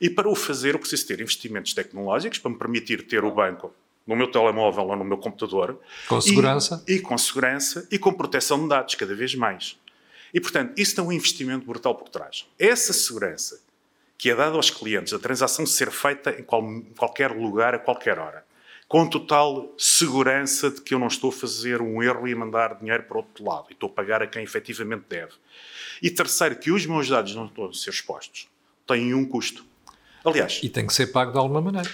E 0.00 0.10
para 0.10 0.28
o 0.28 0.34
fazer, 0.34 0.74
eu 0.74 0.78
preciso 0.78 1.06
ter 1.06 1.20
investimentos 1.20 1.72
tecnológicos 1.72 2.38
para 2.38 2.50
me 2.50 2.58
permitir 2.58 3.06
ter 3.06 3.24
o 3.24 3.30
banco 3.30 3.74
no 4.06 4.14
meu 4.14 4.30
telemóvel 4.30 4.84
ou 4.84 4.96
no 4.96 5.04
meu 5.04 5.18
computador. 5.18 5.80
Com 6.06 6.20
segurança. 6.20 6.84
E, 6.86 6.94
e 6.94 7.00
com 7.00 7.16
segurança 7.16 7.88
e 7.90 7.98
com 7.98 8.12
proteção 8.12 8.62
de 8.62 8.68
dados, 8.68 8.94
cada 8.94 9.14
vez 9.14 9.34
mais. 9.34 9.76
E, 10.32 10.40
portanto, 10.40 10.74
isso 10.76 10.94
tem 10.94 11.04
um 11.04 11.12
investimento 11.12 11.66
brutal 11.66 11.94
por 11.94 12.08
trás. 12.08 12.46
Essa 12.58 12.92
segurança 12.92 13.60
que 14.18 14.30
é 14.30 14.34
dada 14.34 14.56
aos 14.56 14.70
clientes, 14.70 15.12
a 15.12 15.18
transação 15.18 15.66
ser 15.66 15.90
feita 15.90 16.30
em, 16.38 16.42
qual, 16.42 16.62
em 16.62 16.82
qualquer 16.96 17.32
lugar, 17.32 17.74
a 17.74 17.78
qualquer 17.78 18.18
hora 18.18 18.45
com 18.88 19.08
total 19.08 19.74
segurança 19.76 20.70
de 20.70 20.80
que 20.80 20.94
eu 20.94 20.98
não 20.98 21.08
estou 21.08 21.30
a 21.30 21.32
fazer 21.32 21.82
um 21.82 22.02
erro 22.02 22.26
e 22.28 22.32
a 22.32 22.36
mandar 22.36 22.78
dinheiro 22.78 23.02
para 23.04 23.16
o 23.16 23.18
outro 23.18 23.44
lado 23.44 23.66
e 23.70 23.72
estou 23.72 23.88
a 23.88 23.92
pagar 23.92 24.22
a 24.22 24.26
quem 24.26 24.42
efetivamente 24.42 25.04
deve. 25.08 25.32
E 26.02 26.10
terceiro, 26.10 26.56
que 26.56 26.70
os 26.70 26.86
meus 26.86 27.08
dados 27.08 27.34
não 27.34 27.46
estão 27.46 27.66
a 27.66 27.72
ser 27.72 27.90
expostos, 27.90 28.48
têm 28.86 29.14
um 29.14 29.24
custo. 29.24 29.64
Aliás. 30.24 30.60
E 30.62 30.68
tem 30.68 30.86
que 30.86 30.94
ser 30.94 31.08
pago 31.08 31.32
de 31.32 31.38
alguma 31.38 31.60
maneira. 31.60 31.90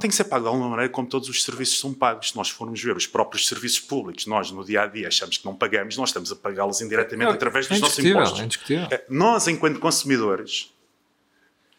Tem 0.00 0.10
que 0.10 0.16
ser 0.16 0.24
pago 0.24 0.42
de 0.42 0.48
alguma 0.48 0.68
maneira, 0.68 0.90
como 0.90 1.08
todos 1.08 1.28
os 1.28 1.44
serviços 1.44 1.78
são 1.78 1.94
pagos. 1.94 2.30
Se 2.30 2.36
nós 2.36 2.50
formos 2.50 2.82
ver 2.82 2.96
os 2.96 3.06
próprios 3.06 3.46
serviços 3.46 3.78
públicos, 3.80 4.26
nós 4.26 4.50
no 4.50 4.64
dia 4.64 4.82
a 4.82 4.86
dia 4.86 5.06
achamos 5.06 5.38
que 5.38 5.44
não 5.44 5.54
pagamos, 5.54 5.96
nós 5.96 6.08
estamos 6.08 6.32
a 6.32 6.36
pagá-los 6.36 6.80
indiretamente 6.80 7.30
é, 7.30 7.34
através 7.34 7.68
dos 7.68 7.78
é 7.78 7.80
nossos 7.80 8.04
impostos. 8.04 8.40
É 8.40 8.44
indiscutível. 8.44 8.88
Eh, 8.90 9.04
nós, 9.08 9.46
enquanto 9.46 9.78
consumidores, 9.78 10.72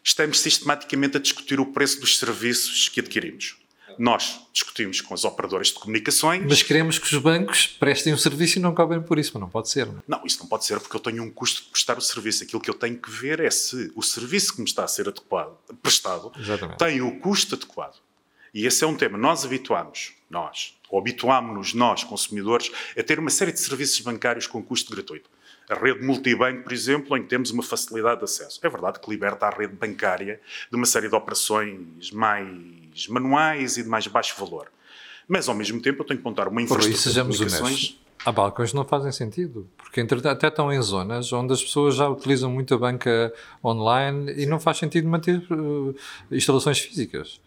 estamos 0.02 0.40
sistematicamente 0.40 1.18
a 1.18 1.20
discutir 1.20 1.60
o 1.60 1.66
preço 1.66 2.00
dos 2.00 2.18
serviços 2.18 2.88
que 2.88 3.00
adquirimos. 3.00 3.58
Nós 3.98 4.40
discutimos 4.52 5.00
com 5.00 5.14
as 5.14 5.24
operadoras 5.24 5.68
de 5.68 5.74
comunicações. 5.74 6.44
Mas 6.48 6.62
queremos 6.62 6.98
que 6.98 7.14
os 7.14 7.22
bancos 7.22 7.66
prestem 7.66 8.12
o 8.12 8.16
um 8.16 8.18
serviço 8.18 8.58
e 8.58 8.62
não 8.62 8.74
cobrem 8.74 9.02
por 9.02 9.18
isso, 9.18 9.32
mas 9.34 9.40
não 9.40 9.48
pode 9.48 9.68
ser. 9.68 9.86
Não, 9.86 9.98
é? 9.98 10.02
não, 10.06 10.26
isso 10.26 10.38
não 10.40 10.46
pode 10.46 10.64
ser 10.64 10.80
porque 10.80 10.96
eu 10.96 11.00
tenho 11.00 11.22
um 11.22 11.30
custo 11.30 11.62
de 11.62 11.70
prestar 11.70 11.96
o 11.98 12.00
serviço. 12.00 12.44
Aquilo 12.44 12.60
que 12.60 12.70
eu 12.70 12.74
tenho 12.74 12.96
que 12.96 13.10
ver 13.10 13.40
é 13.40 13.50
se 13.50 13.92
o 13.94 14.02
serviço 14.02 14.54
que 14.54 14.60
me 14.60 14.66
está 14.66 14.84
a 14.84 14.88
ser 14.88 15.08
adequado, 15.08 15.56
prestado 15.82 16.32
Exatamente. 16.38 16.78
tem 16.78 17.00
o 17.00 17.18
custo 17.20 17.54
adequado. 17.54 17.96
E 18.52 18.66
esse 18.66 18.84
é 18.84 18.86
um 18.86 18.96
tema. 18.96 19.18
Nós 19.18 19.44
habituamos, 19.44 20.12
nós, 20.30 20.74
ou 20.88 20.98
habituámos-nos, 20.98 21.74
nós, 21.74 22.04
consumidores, 22.04 22.70
a 22.96 23.02
ter 23.02 23.18
uma 23.18 23.30
série 23.30 23.52
de 23.52 23.60
serviços 23.60 24.00
bancários 24.00 24.46
com 24.46 24.62
custo 24.62 24.90
gratuito 24.90 25.28
a 25.68 25.74
rede 25.74 26.04
multibanco, 26.04 26.62
por 26.62 26.72
exemplo, 26.72 27.16
em 27.16 27.22
que 27.22 27.28
temos 27.28 27.50
uma 27.50 27.62
facilidade 27.62 28.18
de 28.18 28.24
acesso. 28.24 28.60
É 28.62 28.68
verdade 28.68 29.00
que 29.00 29.10
liberta 29.10 29.46
a 29.46 29.50
rede 29.50 29.74
bancária 29.74 30.40
de 30.70 30.76
uma 30.76 30.86
série 30.86 31.08
de 31.08 31.14
operações 31.14 32.10
mais 32.12 33.08
manuais 33.08 33.76
e 33.76 33.82
de 33.82 33.88
mais 33.88 34.06
baixo 34.06 34.34
valor. 34.38 34.68
Mas, 35.28 35.48
ao 35.48 35.54
mesmo 35.54 35.80
tempo, 35.82 36.02
eu 36.02 36.06
tenho 36.06 36.20
que 36.20 36.24
montar 36.24 36.48
uma 36.48 36.54
Por 36.54 36.62
infraestrutura 36.62 36.94
isso, 36.94 37.08
sejamos 37.08 37.38
de 37.38 37.44
comunicações... 37.44 37.98
Há 38.24 38.32
balcões 38.32 38.70
que 38.70 38.76
não 38.76 38.84
fazem 38.84 39.12
sentido, 39.12 39.68
porque 39.76 40.00
até 40.00 40.48
estão 40.48 40.72
em 40.72 40.80
zonas 40.82 41.32
onde 41.32 41.52
as 41.52 41.62
pessoas 41.62 41.94
já 41.94 42.08
utilizam 42.08 42.50
muito 42.50 42.74
a 42.74 42.78
banca 42.78 43.32
online 43.64 44.32
e 44.36 44.46
não 44.46 44.58
faz 44.58 44.78
sentido 44.78 45.06
manter 45.06 45.38
uh, 45.52 45.94
instalações 46.32 46.80
físicas. 46.80 47.40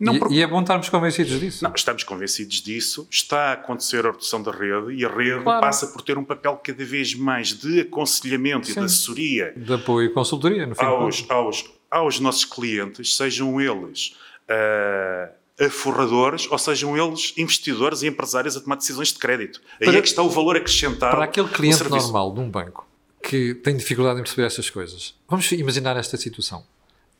Não, 0.00 0.14
e, 0.30 0.34
e 0.38 0.42
é 0.42 0.46
bom 0.46 0.60
estarmos 0.60 0.88
convencidos 0.88 1.38
disso. 1.38 1.62
Não, 1.64 1.72
estamos 1.74 2.02
convencidos 2.04 2.60
disso. 2.60 3.06
Está 3.10 3.50
a 3.50 3.52
acontecer 3.52 4.04
a 4.06 4.10
redução 4.10 4.42
da 4.42 4.50
rede 4.50 4.92
e 4.94 5.04
a 5.04 5.08
rede 5.08 5.42
Claro. 5.42 5.60
passa 5.60 5.86
por 5.88 6.02
ter 6.02 6.18
um 6.18 6.24
papel 6.24 6.56
cada 6.62 6.84
vez 6.84 7.14
mais 7.14 7.52
de 7.52 7.80
aconselhamento 7.80 8.68
e 8.68 8.72
Sim. 8.72 8.80
de 8.80 8.86
assessoria 8.86 9.52
De 9.56 9.72
apoio 9.74 10.06
e 10.06 10.12
consultoria, 10.12 10.66
no 10.66 10.74
fim 10.74 10.84
aos, 10.84 11.24
aos, 11.30 11.64
aos 11.90 12.20
nossos 12.20 12.44
clientes, 12.44 13.16
sejam 13.16 13.60
eles 13.60 14.16
ah, 14.48 15.30
aforradores 15.60 16.50
ou 16.50 16.58
sejam 16.58 16.96
eles 16.96 17.32
investidores 17.36 18.02
e 18.02 18.08
empresários 18.08 18.56
a 18.56 18.60
tomar 18.60 18.76
decisões 18.76 19.08
de 19.12 19.18
crédito. 19.18 19.60
Aí 19.80 19.86
Para- 19.86 19.98
é 19.98 20.02
que 20.02 20.08
está 20.08 20.22
o 20.22 20.28
valor 20.28 20.56
acrescentado. 20.56 21.14
Para 21.14 21.24
aquele 21.24 21.48
cliente 21.48 21.82
normal 21.88 22.32
de 22.34 22.40
um 22.40 22.50
banco 22.50 22.86
que 23.22 23.54
tem 23.54 23.76
dificuldade 23.76 24.20
em 24.20 24.22
perceber 24.22 24.46
estas 24.46 24.68
coisas, 24.68 25.14
vamos 25.28 25.50
imaginar 25.52 25.96
esta 25.96 26.16
situação. 26.16 26.64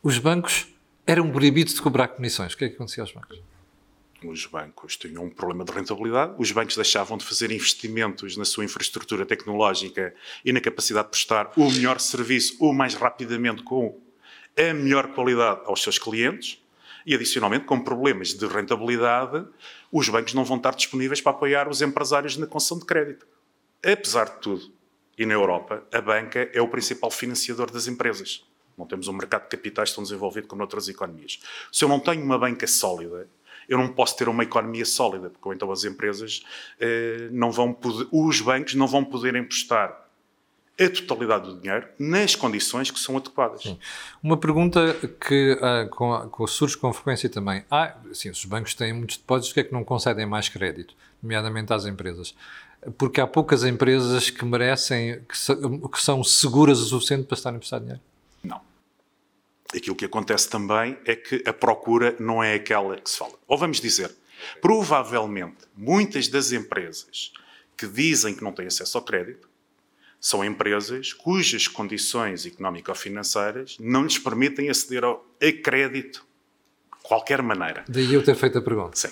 Os 0.02 0.18
bancos 0.18 0.66
eram 1.06 1.30
proibidos 1.30 1.74
de 1.74 1.82
cobrar 1.82 2.08
comissões. 2.08 2.54
O 2.54 2.56
que 2.56 2.64
é 2.64 2.68
que 2.68 2.74
acontecia 2.74 3.02
aos 3.02 3.12
bancos? 3.12 3.40
Os 4.24 4.46
bancos 4.46 4.96
tinham 4.96 5.24
um 5.24 5.30
problema 5.30 5.64
de 5.64 5.72
rentabilidade, 5.72 6.34
os 6.38 6.50
bancos 6.50 6.76
deixavam 6.76 7.18
de 7.18 7.24
fazer 7.24 7.50
investimentos 7.50 8.36
na 8.38 8.44
sua 8.44 8.64
infraestrutura 8.64 9.26
tecnológica 9.26 10.14
e 10.42 10.50
na 10.50 10.62
capacidade 10.62 11.08
de 11.08 11.10
prestar 11.10 11.52
o 11.56 11.70
melhor 11.70 12.00
serviço 12.00 12.56
o 12.58 12.72
mais 12.72 12.94
rapidamente 12.94 13.62
com 13.62 14.00
a 14.56 14.72
melhor 14.72 15.08
qualidade 15.08 15.60
aos 15.66 15.82
seus 15.82 15.98
clientes 15.98 16.62
e, 17.04 17.14
adicionalmente, 17.14 17.66
com 17.66 17.78
problemas 17.80 18.32
de 18.32 18.46
rentabilidade, 18.46 19.46
os 19.92 20.08
bancos 20.08 20.32
não 20.32 20.44
vão 20.44 20.56
estar 20.56 20.74
disponíveis 20.74 21.20
para 21.20 21.32
apoiar 21.32 21.68
os 21.68 21.82
empresários 21.82 22.38
na 22.38 22.46
concessão 22.46 22.78
de 22.78 22.86
crédito. 22.86 23.26
Apesar 23.84 24.24
de 24.24 24.40
tudo, 24.40 24.72
e 25.18 25.26
na 25.26 25.34
Europa, 25.34 25.86
a 25.92 26.00
banca 26.00 26.48
é 26.52 26.62
o 26.62 26.68
principal 26.68 27.10
financiador 27.10 27.70
das 27.70 27.86
empresas. 27.86 28.42
Não 28.76 28.86
temos 28.86 29.08
um 29.08 29.12
mercado 29.12 29.44
de 29.44 29.48
capitais 29.48 29.92
tão 29.92 30.02
desenvolvido 30.02 30.46
como 30.46 30.58
noutras 30.58 30.88
economias. 30.88 31.40
Se 31.72 31.84
eu 31.84 31.88
não 31.88 32.00
tenho 32.00 32.22
uma 32.22 32.38
banca 32.38 32.66
sólida, 32.66 33.28
eu 33.68 33.78
não 33.78 33.88
posso 33.88 34.16
ter 34.16 34.28
uma 34.28 34.42
economia 34.42 34.84
sólida, 34.84 35.30
porque 35.30 35.54
então 35.54 35.70
as 35.70 35.84
empresas 35.84 36.44
eh, 36.78 37.28
não 37.30 37.50
vão 37.50 37.72
poder, 37.72 38.06
os 38.12 38.40
bancos 38.40 38.74
não 38.74 38.86
vão 38.86 39.04
poder 39.04 39.34
emprestar 39.36 40.04
a 40.78 40.88
totalidade 40.88 41.46
do 41.46 41.60
dinheiro 41.60 41.86
nas 41.98 42.34
condições 42.34 42.90
que 42.90 42.98
são 42.98 43.16
adequadas. 43.16 43.76
Uma 44.22 44.36
pergunta 44.36 44.94
que 45.20 45.56
ah, 45.62 45.86
com, 45.88 46.28
com, 46.30 46.46
surge 46.46 46.76
com 46.76 46.92
frequência 46.92 47.28
também. 47.28 47.64
Ah, 47.70 47.94
sim, 48.12 48.30
os 48.30 48.44
bancos 48.44 48.74
têm 48.74 48.92
muitos 48.92 49.16
depósitos, 49.16 49.50
porque 49.50 49.60
é 49.60 49.64
que 49.64 49.72
não 49.72 49.84
concedem 49.84 50.26
mais 50.26 50.48
crédito, 50.48 50.94
nomeadamente 51.22 51.72
às 51.72 51.86
empresas? 51.86 52.34
Porque 52.98 53.20
há 53.20 53.26
poucas 53.26 53.64
empresas 53.64 54.30
que 54.30 54.44
merecem, 54.44 55.20
que, 55.20 55.88
que 55.88 56.02
são 56.02 56.22
seguras 56.24 56.80
o 56.80 56.86
suficiente 56.86 57.24
para 57.26 57.36
estarem 57.36 57.56
a 57.56 57.60
prestar 57.60 57.78
dinheiro. 57.78 58.00
Aquilo 59.74 59.96
que 59.96 60.04
acontece 60.04 60.48
também 60.48 60.96
é 61.04 61.16
que 61.16 61.42
a 61.46 61.52
procura 61.52 62.14
não 62.20 62.42
é 62.42 62.54
aquela 62.54 62.96
que 62.96 63.10
se 63.10 63.18
fala. 63.18 63.34
Ou 63.46 63.58
vamos 63.58 63.80
dizer, 63.80 64.10
provavelmente 64.60 65.64
muitas 65.76 66.28
das 66.28 66.52
empresas 66.52 67.32
que 67.76 67.86
dizem 67.86 68.34
que 68.34 68.44
não 68.44 68.52
têm 68.52 68.66
acesso 68.66 68.96
ao 68.96 69.04
crédito 69.04 69.48
são 70.20 70.44
empresas 70.44 71.12
cujas 71.12 71.68
condições 71.68 72.46
económico-financeiras 72.46 73.76
não 73.78 74.04
lhes 74.04 74.18
permitem 74.18 74.70
aceder 74.70 75.04
ao, 75.04 75.26
a 75.42 75.52
crédito 75.52 76.24
de 76.96 77.02
qualquer 77.02 77.42
maneira. 77.42 77.84
Daí 77.88 78.14
eu 78.14 78.22
ter 78.22 78.34
feito 78.34 78.56
a 78.56 78.62
pergunta. 78.62 78.96
Sim. 78.96 79.08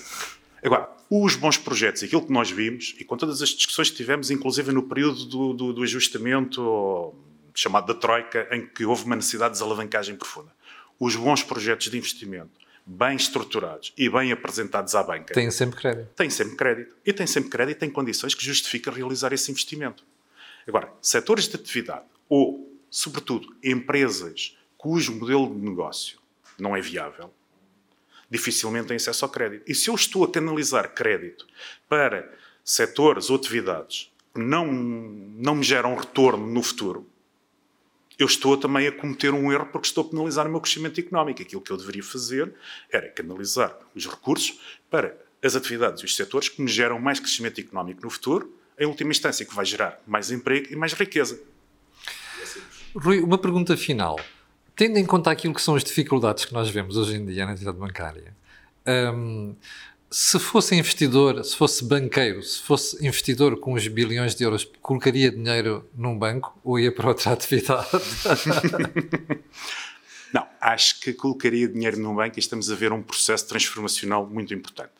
Agora, 0.63 0.89
os 1.09 1.35
bons 1.35 1.57
projetos, 1.57 2.01
aquilo 2.01 2.25
que 2.25 2.31
nós 2.31 2.49
vimos, 2.49 2.95
e 2.97 3.03
com 3.03 3.15
todas 3.15 3.41
as 3.41 3.49
discussões 3.49 3.91
que 3.91 3.97
tivemos, 3.97 4.31
inclusive 4.31 4.71
no 4.71 4.83
período 4.83 5.25
do, 5.25 5.53
do, 5.53 5.73
do 5.73 5.83
ajustamento 5.83 7.13
chamado 7.53 7.93
da 7.93 7.99
Troika, 7.99 8.47
em 8.51 8.65
que 8.65 8.85
houve 8.85 9.05
uma 9.05 9.15
necessidade 9.15 9.53
de 9.53 9.59
desalavancagem 9.59 10.15
profunda, 10.15 10.51
os 10.99 11.15
bons 11.15 11.43
projetos 11.43 11.89
de 11.89 11.97
investimento, 11.97 12.51
bem 12.85 13.15
estruturados 13.15 13.93
e 13.97 14.09
bem 14.09 14.31
apresentados 14.31 14.93
à 14.95 15.03
banca, 15.03 15.33
Têm 15.33 15.49
sempre 15.49 15.79
crédito. 15.79 16.09
têm 16.15 16.29
sempre 16.29 16.55
crédito. 16.55 16.95
E 17.05 17.13
têm 17.13 17.27
sempre 17.27 17.49
crédito 17.49 17.83
em 17.83 17.89
condições 17.89 18.35
que 18.35 18.43
justificam 18.43 18.93
realizar 18.93 19.31
esse 19.31 19.49
investimento. 19.51 20.03
Agora, 20.67 20.91
setores 21.01 21.47
de 21.47 21.55
atividade 21.55 22.05
ou, 22.27 22.71
sobretudo, 22.89 23.55
empresas 23.63 24.57
cujo 24.77 25.13
modelo 25.13 25.47
de 25.47 25.61
negócio 25.61 26.19
não 26.59 26.75
é 26.75 26.81
viável, 26.81 27.33
dificilmente 28.29 28.87
têm 28.87 28.97
acesso 28.97 29.23
ao 29.23 29.31
crédito. 29.31 29.63
E 29.69 29.75
se 29.75 29.89
eu 29.89 29.95
estou 29.95 30.23
a 30.23 30.31
canalizar 30.31 30.93
crédito 30.93 31.47
para 31.87 32.29
setores 32.63 33.29
ou 33.29 33.35
atividades 33.35 34.11
que 34.33 34.41
não, 34.41 34.65
não 34.71 35.55
me 35.55 35.63
geram 35.63 35.95
retorno 35.95 36.45
no 36.47 36.63
futuro, 36.63 37.07
eu 38.23 38.27
estou 38.27 38.55
também 38.55 38.87
a 38.87 38.91
cometer 38.91 39.33
um 39.33 39.51
erro 39.51 39.65
porque 39.65 39.85
estou 39.85 40.05
a 40.05 40.09
penalizar 40.09 40.47
o 40.47 40.49
meu 40.49 40.61
crescimento 40.61 40.97
económico. 40.97 41.41
Aquilo 41.41 41.61
que 41.61 41.71
eu 41.71 41.77
deveria 41.77 42.01
fazer 42.01 42.53
era 42.89 43.09
canalizar 43.09 43.77
os 43.93 44.07
recursos 44.07 44.59
para 44.89 45.17
as 45.43 45.55
atividades 45.55 46.01
e 46.01 46.05
os 46.05 46.15
setores 46.15 46.47
que 46.47 46.61
me 46.61 46.69
geram 46.69 46.97
mais 46.99 47.19
crescimento 47.19 47.59
económico 47.59 48.01
no 48.01 48.09
futuro, 48.09 48.57
em 48.79 48.85
última 48.85 49.11
instância, 49.11 49.45
que 49.45 49.53
vai 49.53 49.65
gerar 49.65 50.01
mais 50.07 50.31
emprego 50.31 50.71
e 50.71 50.75
mais 50.75 50.93
riqueza. 50.93 51.39
Rui, 52.95 53.19
uma 53.19 53.37
pergunta 53.37 53.75
final. 53.75 54.17
Tendo 54.73 54.97
em 54.97 55.05
conta 55.05 55.29
aquilo 55.29 55.53
que 55.53 55.61
são 55.61 55.75
as 55.75 55.83
dificuldades 55.83 56.45
que 56.45 56.53
nós 56.53 56.69
vemos 56.69 56.95
hoje 56.95 57.17
em 57.17 57.25
dia 57.25 57.45
na 57.45 57.51
entidade 57.51 57.77
bancária, 57.77 58.33
hum, 59.13 59.53
se 60.13 60.37
fosse 60.37 60.75
investidor, 60.75 61.43
se 61.43 61.57
fosse 61.57 61.83
banqueiro, 61.83 62.43
se 62.43 62.61
fosse 62.61 63.03
investidor 63.03 63.59
com 63.59 63.73
os 63.73 63.87
bilhões 63.87 64.35
de 64.35 64.43
euros, 64.43 64.63
colocaria 64.79 65.31
dinheiro 65.31 65.89
num 65.95 66.15
banco 66.15 66.55
ou 66.63 66.79
ia 66.79 66.91
para 66.91 67.07
outra 67.07 67.31
atividade? 67.33 67.87
Não, 70.31 70.47
acho 70.61 70.99
que 70.99 71.13
colocaria 71.13 71.67
dinheiro 71.67 71.99
num 71.99 72.13
banco 72.13 72.37
e 72.37 72.39
estamos 72.39 72.69
a 72.69 72.75
ver 72.75 72.91
um 72.91 73.01
processo 73.01 73.47
transformacional 73.47 74.27
muito 74.27 74.53
importante. 74.53 74.91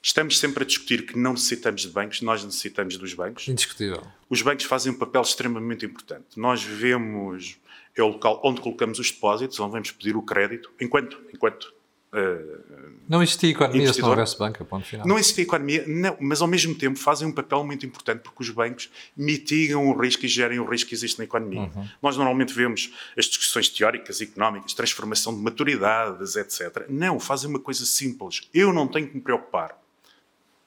Estamos 0.00 0.38
sempre 0.38 0.64
a 0.64 0.66
discutir 0.66 1.04
que 1.04 1.18
não 1.18 1.32
necessitamos 1.32 1.82
de 1.82 1.88
bancos, 1.88 2.22
nós 2.22 2.44
necessitamos 2.44 2.96
dos 2.96 3.12
bancos. 3.12 3.48
Indiscutível. 3.48 4.02
Os 4.30 4.40
bancos 4.40 4.64
fazem 4.64 4.92
um 4.92 4.94
papel 4.94 5.20
extremamente 5.20 5.84
importante. 5.84 6.24
Nós 6.36 6.62
vivemos, 6.62 7.58
é 7.94 8.02
o 8.02 8.08
local 8.08 8.40
onde 8.44 8.60
colocamos 8.60 8.98
os 8.98 9.10
depósitos, 9.10 9.58
onde 9.58 9.72
vamos 9.72 9.90
pedir 9.90 10.16
o 10.16 10.22
crédito, 10.22 10.70
enquanto, 10.80 11.20
enquanto 11.34 11.74
uh, 12.12 12.92
Não 13.08 13.22
existia 13.22 13.50
economia 13.50 13.92
se 13.92 14.00
não 14.00 14.10
houvesse 14.10 14.38
banca, 14.38 14.64
ponto 14.64 14.86
final. 14.86 15.06
não 15.06 15.18
existe 15.18 15.40
economia, 15.42 15.84
não, 15.86 16.16
mas 16.20 16.40
ao 16.40 16.48
mesmo 16.48 16.74
tempo 16.74 16.98
fazem 16.98 17.26
um 17.26 17.32
papel 17.32 17.64
muito 17.64 17.84
importante 17.84 18.20
porque 18.20 18.42
os 18.42 18.50
bancos 18.50 18.90
mitigam 19.16 19.88
o 19.88 19.98
risco 19.98 20.24
e 20.24 20.28
gerem 20.28 20.58
o 20.58 20.64
risco 20.64 20.88
que 20.88 20.94
existe 20.94 21.18
na 21.18 21.24
economia. 21.24 21.70
Nós 22.02 22.16
normalmente 22.16 22.52
vemos 22.52 22.92
as 23.16 23.26
discussões 23.26 23.68
teóricas, 23.68 24.20
económicas, 24.20 24.72
transformação 24.74 25.34
de 25.34 25.40
maturidades, 25.40 26.36
etc. 26.36 26.86
Não, 26.88 27.18
fazem 27.18 27.48
uma 27.48 27.60
coisa 27.60 27.84
simples. 27.84 28.48
Eu 28.52 28.72
não 28.72 28.86
tenho 28.86 29.08
que 29.08 29.14
me 29.14 29.20
preocupar 29.20 29.76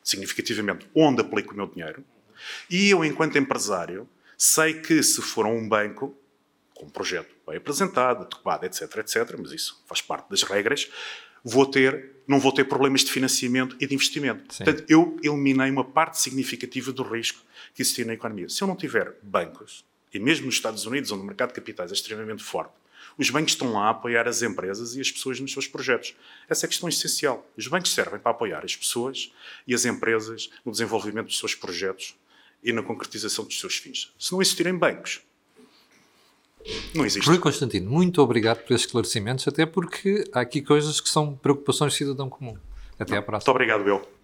significativamente 0.03 0.89
onde 0.95 1.21
aplico 1.21 1.53
o 1.53 1.57
meu 1.57 1.67
dinheiro 1.67 2.03
e 2.69 2.89
eu, 2.89 3.03
enquanto 3.05 3.37
empresário, 3.37 4.07
sei 4.37 4.73
que 4.73 5.01
se 5.03 5.21
for 5.21 5.45
a 5.45 5.49
um 5.49 5.67
banco 5.67 6.15
com 6.73 6.85
um 6.85 6.89
projeto 6.89 7.33
bem 7.47 7.57
apresentado, 7.57 8.23
adequado, 8.23 8.63
etc, 8.63 8.97
etc, 8.97 9.35
mas 9.37 9.51
isso 9.51 9.83
faz 9.87 10.01
parte 10.01 10.29
das 10.29 10.41
regras, 10.43 10.89
vou 11.43 11.65
ter, 11.65 12.11
não 12.27 12.39
vou 12.39 12.51
ter 12.51 12.65
problemas 12.65 13.01
de 13.01 13.11
financiamento 13.11 13.75
e 13.79 13.87
de 13.87 13.93
investimento. 13.93 14.53
Sim. 14.53 14.63
Portanto, 14.63 14.85
eu 14.89 15.17
eliminei 15.23 15.69
uma 15.69 15.83
parte 15.83 16.19
significativa 16.19 16.91
do 16.91 17.03
risco 17.03 17.41
que 17.73 17.81
existia 17.81 18.05
na 18.05 18.13
economia. 18.13 18.49
Se 18.49 18.61
eu 18.61 18.67
não 18.67 18.75
tiver 18.75 19.15
bancos, 19.21 19.85
e 20.13 20.19
mesmo 20.19 20.45
nos 20.45 20.55
Estados 20.55 20.85
Unidos, 20.85 21.11
onde 21.11 21.23
o 21.23 21.25
mercado 21.25 21.49
de 21.49 21.55
capitais 21.55 21.91
é 21.91 21.93
extremamente 21.93 22.43
forte, 22.43 22.73
os 23.17 23.29
bancos 23.29 23.53
estão 23.53 23.73
lá 23.73 23.87
a 23.87 23.89
apoiar 23.89 24.27
as 24.27 24.41
empresas 24.41 24.95
e 24.95 25.01
as 25.01 25.11
pessoas 25.11 25.39
nos 25.39 25.51
seus 25.51 25.67
projetos. 25.67 26.15
Essa 26.49 26.65
é 26.65 26.67
a 26.67 26.69
questão 26.69 26.87
essencial. 26.87 27.49
Os 27.57 27.67
bancos 27.67 27.93
servem 27.93 28.19
para 28.19 28.31
apoiar 28.31 28.63
as 28.63 28.75
pessoas 28.75 29.31
e 29.67 29.73
as 29.73 29.85
empresas 29.85 30.49
no 30.65 30.71
desenvolvimento 30.71 31.27
dos 31.27 31.37
seus 31.37 31.53
projetos 31.53 32.15
e 32.63 32.71
na 32.71 32.81
concretização 32.81 33.45
dos 33.45 33.59
seus 33.59 33.77
fins. 33.77 34.13
Se 34.17 34.31
não 34.31 34.41
existirem 34.41 34.75
bancos, 34.75 35.21
não 36.93 37.05
existe. 37.05 37.27
Rui 37.27 37.39
Constantino, 37.39 37.89
muito 37.89 38.21
obrigado 38.21 38.59
por 38.59 38.73
esses 38.73 38.85
esclarecimentos, 38.85 39.47
até 39.47 39.65
porque 39.65 40.23
há 40.33 40.41
aqui 40.41 40.61
coisas 40.61 40.99
que 40.99 41.09
são 41.09 41.35
preocupações 41.35 41.93
de 41.93 41.99
cidadão 41.99 42.29
comum. 42.29 42.55
Até 42.99 43.17
à 43.17 43.21
próxima. 43.21 43.51
Muito 43.51 43.55
obrigado, 43.55 43.87
eu. 43.87 44.20